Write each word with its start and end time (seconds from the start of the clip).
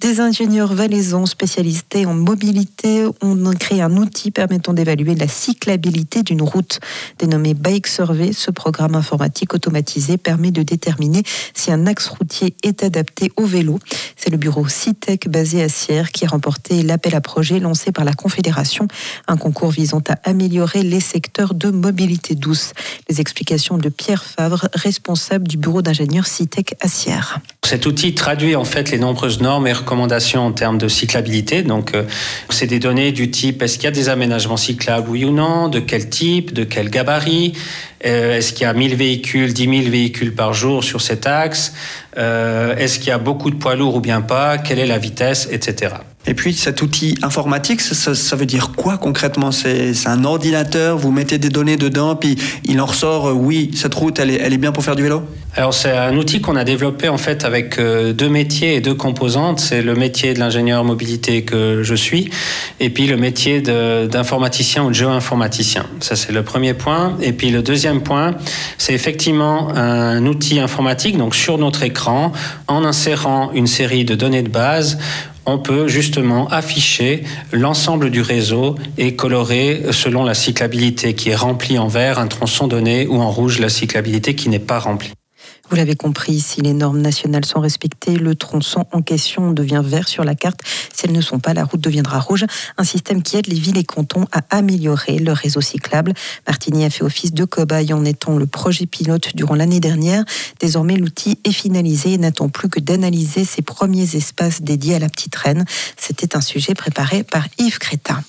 Des 0.00 0.20
ingénieurs 0.20 0.72
valaisans 0.72 1.26
spécialisés 1.26 2.06
en 2.06 2.14
mobilité 2.14 3.04
ont 3.20 3.36
créé 3.52 3.82
un 3.82 3.98
outil 3.98 4.30
permettant 4.30 4.72
d'évaluer 4.72 5.14
la 5.14 5.28
cyclabilité 5.28 6.22
d'une 6.22 6.40
route. 6.40 6.80
Dénommé 7.18 7.52
Bike 7.52 7.86
Survey, 7.86 8.32
ce 8.32 8.50
programme 8.50 8.94
informatique 8.94 9.52
automatisé 9.52 10.16
permet 10.16 10.52
de 10.52 10.62
déterminer 10.62 11.22
si 11.52 11.70
un 11.70 11.86
axe 11.86 12.08
routier 12.08 12.54
est 12.62 12.82
adapté 12.82 13.30
au 13.36 13.44
vélo. 13.44 13.78
C'est 14.16 14.30
le 14.30 14.38
bureau 14.38 14.66
CITEC 14.66 15.28
basé 15.28 15.62
à 15.62 15.68
Sierre 15.68 16.12
qui 16.12 16.24
a 16.24 16.28
remporté 16.28 16.82
l'appel 16.82 17.14
à 17.14 17.20
projet 17.20 17.60
lancé 17.60 17.92
par 17.92 18.06
la 18.06 18.14
Confédération, 18.14 18.88
un 19.28 19.36
concours 19.36 19.70
visant 19.70 20.02
à 20.08 20.18
améliorer 20.24 20.82
les 20.82 21.00
secteurs 21.00 21.52
de 21.52 21.68
mobilité 21.68 22.34
douce. 22.34 22.72
Les 23.10 23.20
explications 23.20 23.76
de 23.76 23.90
Pierre 23.90 24.24
Favre, 24.24 24.66
responsable 24.72 25.46
du 25.46 25.58
bureau 25.58 25.82
d'ingénieurs 25.82 26.26
CITEC 26.26 26.74
à 26.80 26.88
Sierre. 26.88 27.40
Cet 27.66 27.86
outil 27.86 28.14
traduit 28.14 28.56
en 28.56 28.64
fait 28.64 28.90
les 28.90 28.98
nombreuses 28.98 29.40
normes 29.40 29.66
et 29.66 29.72
en 29.92 30.52
termes 30.52 30.78
de 30.78 30.88
cyclabilité. 30.88 31.62
Donc, 31.62 31.94
euh, 31.94 32.04
c'est 32.48 32.66
des 32.66 32.78
données 32.78 33.12
du 33.12 33.30
type 33.30 33.62
est-ce 33.62 33.76
qu'il 33.76 33.84
y 33.84 33.88
a 33.88 33.92
des 33.92 34.08
aménagements 34.08 34.56
cyclables, 34.56 35.08
oui 35.08 35.24
ou 35.24 35.32
non, 35.32 35.68
de 35.68 35.80
quel 35.80 36.08
type, 36.08 36.52
de 36.52 36.64
quel 36.64 36.90
gabarit, 36.90 37.52
euh, 38.06 38.36
est-ce 38.36 38.52
qu'il 38.52 38.62
y 38.62 38.66
a 38.66 38.72
1000 38.72 38.96
véhicules, 38.96 39.52
10 39.52 39.82
000 39.82 39.90
véhicules 39.90 40.34
par 40.34 40.52
jour 40.54 40.84
sur 40.84 41.00
cet 41.00 41.26
axe, 41.26 41.74
euh, 42.16 42.76
est-ce 42.76 42.98
qu'il 42.98 43.08
y 43.08 43.12
a 43.12 43.18
beaucoup 43.18 43.50
de 43.50 43.56
poids 43.56 43.74
lourds 43.74 43.96
ou 43.96 44.00
bien 44.00 44.20
pas, 44.20 44.58
quelle 44.58 44.78
est 44.78 44.86
la 44.86 44.98
vitesse, 44.98 45.48
etc. 45.50 45.94
Et 46.26 46.34
puis 46.34 46.52
cet 46.52 46.82
outil 46.82 47.16
informatique, 47.22 47.80
ça, 47.80 48.36
veut 48.36 48.46
dire 48.46 48.72
quoi 48.76 48.98
concrètement? 48.98 49.52
C'est 49.52 49.94
un 50.06 50.24
ordinateur, 50.24 50.98
vous 50.98 51.12
mettez 51.12 51.38
des 51.38 51.48
données 51.48 51.76
dedans, 51.76 52.14
puis 52.14 52.36
il 52.64 52.80
en 52.80 52.86
ressort, 52.86 53.28
euh, 53.28 53.32
oui, 53.32 53.70
cette 53.74 53.94
route, 53.94 54.18
elle 54.18 54.30
est, 54.30 54.36
elle 54.36 54.52
est 54.52 54.58
bien 54.58 54.70
pour 54.70 54.84
faire 54.84 54.96
du 54.96 55.02
vélo? 55.02 55.22
Alors 55.56 55.74
c'est 55.74 55.90
un 55.90 56.16
outil 56.16 56.40
qu'on 56.40 56.54
a 56.54 56.62
développé 56.62 57.08
en 57.08 57.16
fait 57.16 57.44
avec 57.44 57.78
euh, 57.78 58.12
deux 58.12 58.28
métiers 58.28 58.76
et 58.76 58.80
deux 58.80 58.94
composantes. 58.94 59.58
C'est 59.58 59.82
le 59.82 59.96
métier 59.96 60.32
de 60.32 60.38
l'ingénieur 60.38 60.84
mobilité 60.84 61.42
que 61.42 61.82
je 61.82 61.94
suis, 61.96 62.30
et 62.78 62.90
puis 62.90 63.08
le 63.08 63.16
métier 63.16 63.60
d'informaticien 63.60 64.84
ou 64.84 64.90
de 64.90 64.94
géoinformaticien. 64.94 65.86
Ça 66.00 66.14
c'est 66.14 66.32
le 66.32 66.44
premier 66.44 66.74
point. 66.74 67.16
Et 67.20 67.32
puis 67.32 67.50
le 67.50 67.62
deuxième 67.62 68.02
point, 68.02 68.36
c'est 68.78 68.92
effectivement 68.92 69.74
un 69.74 70.24
outil 70.26 70.60
informatique, 70.60 71.16
donc 71.16 71.34
sur 71.34 71.58
notre 71.58 71.82
écran, 71.82 72.32
en 72.68 72.84
insérant 72.84 73.50
une 73.52 73.66
série 73.66 74.04
de 74.04 74.14
données 74.14 74.42
de 74.42 74.48
base, 74.48 74.98
on 75.50 75.58
peut 75.58 75.88
justement 75.88 76.48
afficher 76.48 77.24
l'ensemble 77.52 78.10
du 78.10 78.22
réseau 78.22 78.76
et 78.98 79.16
colorer 79.16 79.82
selon 79.90 80.24
la 80.24 80.34
cyclabilité 80.34 81.14
qui 81.14 81.30
est 81.30 81.34
remplie 81.34 81.78
en 81.78 81.88
vert 81.88 82.18
un 82.18 82.28
tronçon 82.28 82.68
donné 82.68 83.06
ou 83.06 83.16
en 83.20 83.30
rouge 83.30 83.58
la 83.58 83.68
cyclabilité 83.68 84.34
qui 84.34 84.48
n'est 84.48 84.58
pas 84.58 84.78
remplie. 84.78 85.12
Vous 85.70 85.76
l'avez 85.76 85.94
compris, 85.94 86.40
si 86.40 86.60
les 86.60 86.72
normes 86.72 87.00
nationales 87.00 87.44
sont 87.44 87.60
respectées, 87.60 88.16
le 88.16 88.34
tronçon 88.34 88.86
en 88.90 89.02
question 89.02 89.52
devient 89.52 89.82
vert 89.84 90.08
sur 90.08 90.24
la 90.24 90.34
carte. 90.34 90.60
Si 90.92 91.06
elles 91.06 91.12
ne 91.12 91.20
sont 91.20 91.38
pas, 91.38 91.54
la 91.54 91.64
route 91.64 91.80
deviendra 91.80 92.18
rouge. 92.18 92.44
Un 92.76 92.82
système 92.82 93.22
qui 93.22 93.36
aide 93.36 93.46
les 93.46 93.58
villes 93.58 93.78
et 93.78 93.84
cantons 93.84 94.24
à 94.32 94.42
améliorer 94.50 95.18
leur 95.20 95.36
réseau 95.36 95.60
cyclable. 95.60 96.12
Martigny 96.48 96.84
a 96.84 96.90
fait 96.90 97.04
office 97.04 97.32
de 97.32 97.44
cobaye 97.44 97.92
en 97.92 98.04
étant 98.04 98.36
le 98.36 98.46
projet 98.46 98.86
pilote 98.86 99.36
durant 99.36 99.54
l'année 99.54 99.80
dernière. 99.80 100.24
Désormais, 100.58 100.96
l'outil 100.96 101.38
est 101.44 101.52
finalisé 101.52 102.14
et 102.14 102.18
n'attend 102.18 102.48
plus 102.48 102.68
que 102.68 102.80
d'analyser 102.80 103.44
ses 103.44 103.62
premiers 103.62 104.16
espaces 104.16 104.62
dédiés 104.62 104.96
à 104.96 104.98
la 104.98 105.08
petite 105.08 105.36
reine. 105.36 105.64
C'était 105.96 106.36
un 106.36 106.40
sujet 106.40 106.74
préparé 106.74 107.22
par 107.22 107.46
Yves 107.58 107.78
Crétin. 107.78 108.24